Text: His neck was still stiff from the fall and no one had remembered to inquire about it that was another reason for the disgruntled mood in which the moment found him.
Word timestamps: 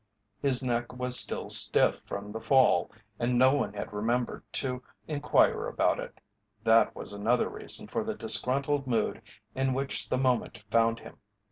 His 0.41 0.63
neck 0.63 0.93
was 0.93 1.19
still 1.19 1.51
stiff 1.51 1.99
from 2.07 2.31
the 2.31 2.39
fall 2.39 2.89
and 3.19 3.37
no 3.37 3.53
one 3.53 3.73
had 3.73 3.93
remembered 3.93 4.41
to 4.53 4.81
inquire 5.07 5.67
about 5.67 5.99
it 5.99 6.19
that 6.63 6.95
was 6.95 7.13
another 7.13 7.47
reason 7.49 7.85
for 7.87 8.03
the 8.03 8.15
disgruntled 8.15 8.87
mood 8.87 9.21
in 9.53 9.75
which 9.75 10.09
the 10.09 10.17
moment 10.17 10.63
found 10.71 11.01
him. 11.01 11.19